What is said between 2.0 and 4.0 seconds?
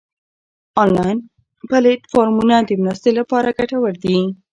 فارمونه د مرستې لپاره ګټور